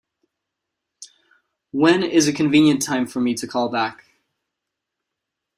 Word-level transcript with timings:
When 1.69 2.01
is 2.01 2.27
a 2.27 2.33
convenient 2.33 2.81
time 2.81 3.05
for 3.05 3.21
me 3.21 3.35
to 3.35 3.45
call 3.45 3.69
back? 3.69 4.05